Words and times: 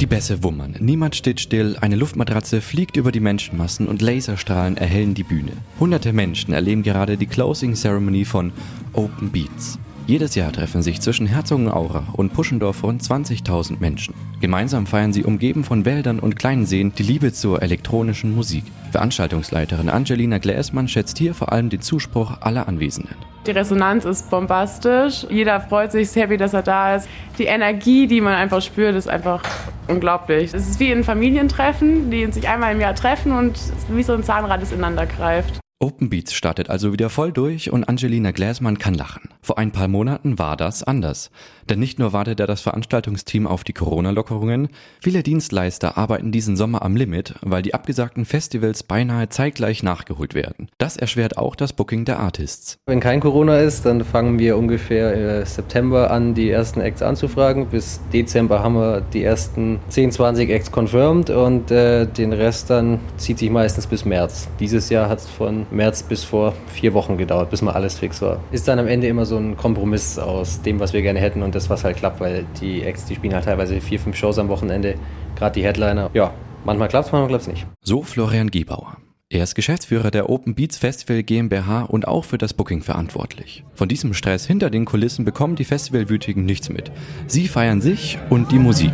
Die 0.00 0.06
Bässe 0.06 0.42
wummern, 0.42 0.76
niemand 0.78 1.16
steht 1.16 1.40
still, 1.40 1.78
eine 1.80 1.96
Luftmatratze 1.96 2.60
fliegt 2.60 2.98
über 2.98 3.12
die 3.12 3.20
Menschenmassen 3.20 3.88
und 3.88 4.02
Laserstrahlen 4.02 4.76
erhellen 4.76 5.14
die 5.14 5.22
Bühne. 5.22 5.52
Hunderte 5.80 6.12
Menschen 6.12 6.52
erleben 6.52 6.82
gerade 6.82 7.16
die 7.16 7.26
Closing 7.26 7.74
Ceremony 7.74 8.26
von 8.26 8.52
Open 8.92 9.30
Beats. 9.30 9.78
Jedes 10.06 10.34
Jahr 10.34 10.52
treffen 10.52 10.82
sich 10.82 11.00
zwischen 11.00 11.26
Herzogenaurach 11.26 12.12
und 12.12 12.34
Puschendorf 12.34 12.84
rund 12.84 13.02
20.000 13.02 13.80
Menschen. 13.80 14.14
Gemeinsam 14.40 14.86
feiern 14.86 15.14
sie 15.14 15.24
umgeben 15.24 15.64
von 15.64 15.86
Wäldern 15.86 16.20
und 16.20 16.36
kleinen 16.36 16.66
Seen 16.66 16.92
die 16.96 17.02
Liebe 17.02 17.32
zur 17.32 17.62
elektronischen 17.62 18.34
Musik. 18.34 18.64
Veranstaltungsleiterin 18.92 19.88
Angelina 19.88 20.36
Gläsmann 20.36 20.88
schätzt 20.88 21.16
hier 21.16 21.32
vor 21.32 21.52
allem 21.52 21.70
den 21.70 21.80
Zuspruch 21.80 22.42
aller 22.42 22.68
Anwesenden. 22.68 23.16
Die 23.46 23.52
Resonanz 23.52 24.04
ist 24.04 24.28
bombastisch. 24.28 25.26
Jeder 25.30 25.60
freut 25.60 25.90
sich, 25.92 26.02
ist 26.02 26.16
happy, 26.16 26.36
dass 26.36 26.52
er 26.52 26.62
da 26.62 26.96
ist. 26.96 27.08
Die 27.38 27.44
Energie, 27.44 28.06
die 28.06 28.20
man 28.20 28.34
einfach 28.34 28.60
spürt, 28.60 28.94
ist 28.94 29.08
einfach 29.08 29.42
unglaublich. 29.88 30.54
Es 30.54 30.68
ist 30.68 30.80
wie 30.80 30.92
ein 30.92 31.04
Familientreffen, 31.04 32.10
die 32.10 32.26
sich 32.32 32.48
einmal 32.48 32.72
im 32.72 32.80
Jahr 32.80 32.94
treffen 32.94 33.32
und 33.32 33.58
wie 33.88 34.02
so 34.02 34.14
ein 34.14 34.22
Zahnrad, 34.22 34.62
das 34.62 34.72
ineinander 34.72 35.06
greift. 35.06 35.60
Open 35.78 36.08
Beats 36.08 36.32
startet 36.32 36.70
also 36.70 36.94
wieder 36.94 37.10
voll 37.10 37.32
durch 37.32 37.70
und 37.70 37.84
Angelina 37.84 38.30
Gläsmann 38.30 38.78
kann 38.78 38.94
lachen. 38.94 39.28
Vor 39.42 39.58
ein 39.58 39.72
paar 39.72 39.88
Monaten 39.88 40.38
war 40.38 40.56
das 40.56 40.82
anders. 40.82 41.30
Denn 41.68 41.80
nicht 41.80 41.98
nur 41.98 42.14
wartet 42.14 42.40
das 42.40 42.62
Veranstaltungsteam 42.62 43.46
auf 43.46 43.62
die 43.62 43.74
Corona-Lockerungen, 43.74 44.68
viele 45.02 45.22
Dienstleister 45.22 45.98
arbeiten 45.98 46.32
diesen 46.32 46.56
Sommer 46.56 46.80
am 46.80 46.96
Limit, 46.96 47.34
weil 47.42 47.60
die 47.60 47.74
abgesagten 47.74 48.24
Festivals 48.24 48.84
beinahe 48.84 49.28
zeitgleich 49.28 49.82
nachgeholt 49.82 50.34
werden. 50.34 50.70
Das 50.78 50.96
erschwert 50.96 51.36
auch 51.36 51.54
das 51.54 51.74
Booking 51.74 52.06
der 52.06 52.20
Artists. 52.20 52.78
Wenn 52.86 53.00
kein 53.00 53.20
Corona 53.20 53.58
ist, 53.58 53.84
dann 53.84 54.02
fangen 54.02 54.38
wir 54.38 54.56
ungefähr 54.56 55.14
äh, 55.14 55.44
September 55.44 56.10
an, 56.10 56.32
die 56.32 56.48
ersten 56.48 56.80
Acts 56.80 57.02
anzufragen. 57.02 57.66
Bis 57.66 58.00
Dezember 58.14 58.62
haben 58.62 58.76
wir 58.76 59.02
die 59.02 59.24
ersten 59.24 59.80
10, 59.90 60.12
20 60.12 60.48
Acts 60.48 60.72
confirmed 60.72 61.28
und 61.28 61.70
äh, 61.70 62.06
den 62.06 62.32
Rest 62.32 62.70
dann 62.70 62.98
zieht 63.18 63.38
sich 63.38 63.50
meistens 63.50 63.86
bis 63.86 64.06
März. 64.06 64.48
Dieses 64.58 64.88
Jahr 64.88 65.10
hat 65.10 65.18
es 65.18 65.28
von 65.28 65.65
März 65.70 66.02
bis 66.02 66.24
vor 66.24 66.54
vier 66.68 66.94
Wochen 66.94 67.16
gedauert, 67.16 67.50
bis 67.50 67.62
mal 67.62 67.72
alles 67.72 67.98
fix 67.98 68.22
war. 68.22 68.40
Ist 68.52 68.68
dann 68.68 68.78
am 68.78 68.86
Ende 68.86 69.06
immer 69.06 69.26
so 69.26 69.36
ein 69.36 69.56
Kompromiss 69.56 70.18
aus 70.18 70.62
dem, 70.62 70.80
was 70.80 70.92
wir 70.92 71.02
gerne 71.02 71.20
hätten 71.20 71.42
und 71.42 71.54
das, 71.54 71.70
was 71.70 71.84
halt 71.84 71.96
klappt, 71.96 72.20
weil 72.20 72.46
die 72.60 72.82
Acts, 72.82 73.06
die 73.06 73.14
spielen 73.14 73.34
halt 73.34 73.44
teilweise 73.44 73.80
vier, 73.80 73.98
fünf 73.98 74.16
Shows 74.16 74.38
am 74.38 74.48
Wochenende, 74.48 74.94
gerade 75.36 75.54
die 75.54 75.64
Headliner. 75.64 76.10
Ja, 76.14 76.32
manchmal 76.64 76.88
klappt 76.88 77.06
es, 77.06 77.12
manchmal 77.12 77.28
klappt 77.28 77.42
es 77.42 77.48
nicht. 77.48 77.66
So 77.82 78.02
Florian 78.02 78.50
Giebauer. 78.50 78.96
Er 79.28 79.42
ist 79.42 79.56
Geschäftsführer 79.56 80.12
der 80.12 80.30
Open 80.30 80.54
Beats 80.54 80.78
Festival 80.78 81.24
GmbH 81.24 81.82
und 81.82 82.06
auch 82.06 82.24
für 82.24 82.38
das 82.38 82.54
Booking 82.54 82.82
verantwortlich. 82.82 83.64
Von 83.74 83.88
diesem 83.88 84.14
Stress 84.14 84.46
hinter 84.46 84.70
den 84.70 84.84
Kulissen 84.84 85.24
bekommen 85.24 85.56
die 85.56 85.64
Festivalwütigen 85.64 86.44
nichts 86.44 86.68
mit. 86.68 86.92
Sie 87.26 87.48
feiern 87.48 87.80
sich 87.80 88.20
und 88.30 88.52
die 88.52 88.60
Musik. 88.60 88.92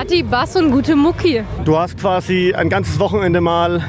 Party, 0.00 0.22
Bass 0.22 0.56
und 0.56 0.70
gute 0.70 0.96
Mucki. 0.96 1.42
Du 1.66 1.76
hast 1.76 1.98
quasi 1.98 2.54
ein 2.56 2.70
ganzes 2.70 2.98
Wochenende 2.98 3.42
mal 3.42 3.84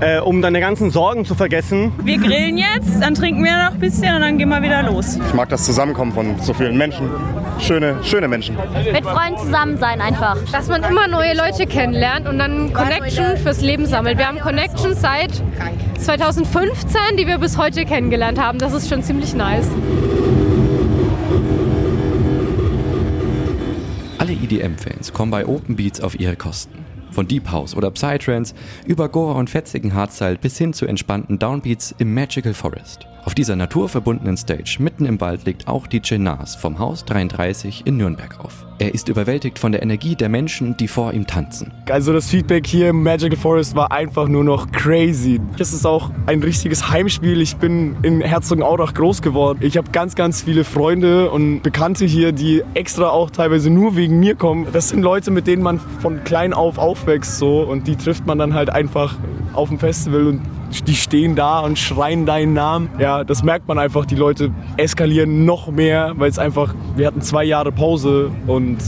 äh, 0.00 0.18
um 0.18 0.40
deine 0.40 0.60
ganzen 0.60 0.90
Sorgen 0.90 1.26
zu 1.26 1.34
vergessen. 1.34 1.92
Wir 2.02 2.16
grillen 2.16 2.56
jetzt, 2.56 3.02
dann 3.02 3.14
trinken 3.14 3.44
wir 3.44 3.52
noch 3.52 3.74
ein 3.74 3.78
bisschen 3.78 4.14
und 4.14 4.22
dann 4.22 4.38
gehen 4.38 4.48
wir 4.48 4.62
wieder 4.62 4.82
los. 4.84 5.18
Ich 5.26 5.34
mag 5.34 5.50
das 5.50 5.66
Zusammenkommen 5.66 6.14
von 6.14 6.40
so 6.40 6.54
vielen 6.54 6.78
Menschen. 6.78 7.10
Schöne, 7.58 7.98
schöne 8.02 8.28
Menschen. 8.28 8.56
Mit 8.90 9.04
Freunden 9.04 9.36
zusammen 9.36 9.76
sein 9.76 10.00
einfach. 10.00 10.38
Dass 10.52 10.68
man 10.68 10.82
immer 10.82 11.06
neue 11.06 11.36
Leute 11.36 11.66
kennenlernt 11.66 12.26
und 12.26 12.38
dann 12.38 12.72
Connection 12.72 13.36
fürs 13.36 13.60
Leben 13.60 13.84
sammelt. 13.84 14.16
Wir 14.16 14.28
haben 14.28 14.40
Connection 14.40 14.94
seit 14.94 15.42
2015, 15.98 17.18
die 17.18 17.26
wir 17.26 17.36
bis 17.36 17.58
heute 17.58 17.84
kennengelernt 17.84 18.40
haben. 18.40 18.58
Das 18.58 18.72
ist 18.72 18.88
schon 18.88 19.02
ziemlich 19.02 19.34
nice. 19.34 19.68
Alle 24.26 24.34
EDM-Fans 24.34 25.12
kommen 25.12 25.30
bei 25.30 25.46
Open 25.46 25.76
Beats 25.76 26.00
auf 26.00 26.18
ihre 26.18 26.34
Kosten. 26.34 26.85
Von 27.10 27.28
Deep 27.28 27.50
House 27.50 27.76
oder 27.76 27.90
Psytrance 27.90 28.54
über 28.86 29.08
Gore 29.08 29.34
und 29.34 29.50
fetzigen 29.50 29.94
Hardstyle 29.94 30.38
bis 30.38 30.58
hin 30.58 30.72
zu 30.72 30.86
entspannten 30.86 31.38
Downbeats 31.38 31.94
im 31.98 32.14
Magical 32.14 32.54
Forest. 32.54 33.06
Auf 33.26 33.34
dieser 33.34 33.56
naturverbundenen 33.56 34.36
Stage 34.36 34.76
mitten 34.78 35.04
im 35.04 35.20
Wald 35.20 35.46
liegt 35.46 35.66
auch 35.66 35.88
DJ 35.88 36.18
Nas 36.18 36.54
vom 36.54 36.78
Haus 36.78 37.04
33 37.06 37.84
in 37.84 37.96
Nürnberg 37.96 38.38
auf. 38.38 38.64
Er 38.78 38.94
ist 38.94 39.08
überwältigt 39.08 39.58
von 39.58 39.72
der 39.72 39.82
Energie 39.82 40.14
der 40.14 40.28
Menschen, 40.28 40.76
die 40.76 40.86
vor 40.86 41.12
ihm 41.12 41.26
tanzen. 41.26 41.72
Also 41.90 42.12
das 42.12 42.28
Feedback 42.28 42.66
hier 42.66 42.90
im 42.90 43.02
Magical 43.02 43.36
Forest 43.36 43.74
war 43.74 43.90
einfach 43.90 44.28
nur 44.28 44.44
noch 44.44 44.70
crazy. 44.70 45.40
Es 45.58 45.72
ist 45.72 45.86
auch 45.86 46.10
ein 46.26 46.40
richtiges 46.42 46.90
Heimspiel. 46.90 47.40
Ich 47.40 47.56
bin 47.56 47.96
in 48.02 48.20
Herzogenaurach 48.20 48.94
groß 48.94 49.22
geworden. 49.22 49.58
Ich 49.62 49.76
habe 49.76 49.90
ganz, 49.90 50.14
ganz 50.14 50.42
viele 50.42 50.62
Freunde 50.62 51.30
und 51.30 51.62
Bekannte 51.62 52.04
hier, 52.04 52.30
die 52.30 52.62
extra 52.74 53.08
auch 53.08 53.30
teilweise 53.30 53.70
nur 53.70 53.96
wegen 53.96 54.20
mir 54.20 54.36
kommen. 54.36 54.68
Das 54.72 54.90
sind 54.90 55.02
Leute, 55.02 55.32
mit 55.32 55.46
denen 55.46 55.62
man 55.62 55.80
von 56.00 56.22
klein 56.22 56.52
auf 56.52 56.78
aufwächst 56.96 57.38
so 57.38 57.60
und 57.60 57.86
die 57.86 57.96
trifft 57.96 58.26
man 58.26 58.38
dann 58.38 58.54
halt 58.54 58.70
einfach 58.70 59.16
auf 59.52 59.68
dem 59.68 59.78
Festival 59.78 60.26
und 60.28 60.40
die 60.88 60.94
stehen 60.94 61.36
da 61.36 61.60
und 61.60 61.78
schreien 61.78 62.24
deinen 62.24 62.54
Namen. 62.54 62.88
Ja, 62.98 63.22
das 63.22 63.42
merkt 63.42 63.68
man 63.68 63.78
einfach. 63.78 64.06
Die 64.06 64.14
Leute 64.14 64.50
eskalieren 64.78 65.44
noch 65.44 65.70
mehr, 65.70 66.14
weil 66.16 66.30
es 66.30 66.38
einfach, 66.38 66.74
wir 66.96 67.06
hatten 67.06 67.20
zwei 67.20 67.44
Jahre 67.44 67.70
Pause 67.70 68.30
und 68.46 68.78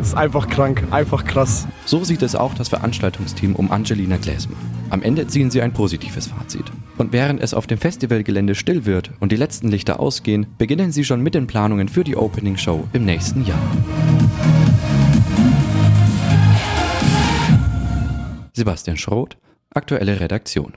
es 0.00 0.08
ist 0.08 0.16
einfach 0.16 0.48
krank, 0.48 0.84
einfach 0.90 1.24
krass. 1.24 1.68
So 1.84 2.02
sieht 2.02 2.22
es 2.22 2.34
auch 2.34 2.54
das 2.54 2.68
Veranstaltungsteam 2.70 3.54
um 3.54 3.70
Angelina 3.70 4.16
Gläsmann. 4.16 4.58
Am 4.90 5.02
Ende 5.02 5.26
ziehen 5.26 5.50
sie 5.50 5.60
ein 5.60 5.72
positives 5.72 6.28
Fazit. 6.28 6.64
Und 6.96 7.12
während 7.12 7.40
es 7.40 7.52
auf 7.52 7.66
dem 7.66 7.78
Festivalgelände 7.78 8.54
still 8.54 8.86
wird 8.86 9.10
und 9.20 9.32
die 9.32 9.36
letzten 9.36 9.68
Lichter 9.68 10.00
ausgehen, 10.00 10.46
beginnen 10.56 10.92
sie 10.92 11.04
schon 11.04 11.20
mit 11.20 11.34
den 11.34 11.46
Planungen 11.46 11.88
für 11.88 12.04
die 12.04 12.16
Opening 12.16 12.56
Show 12.56 12.84
im 12.92 13.04
nächsten 13.04 13.44
Jahr. 13.44 13.58
Sebastian 18.56 18.96
Schroth, 18.96 19.36
aktuelle 19.74 20.20
Redaktion. 20.20 20.76